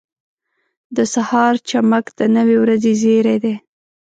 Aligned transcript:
•د 0.95 0.97
سهار 1.13 1.53
چمک 1.69 2.05
د 2.19 2.21
نوې 2.35 2.57
ورځې 2.63 2.91
زیری 3.01 3.37
دی. 3.43 3.55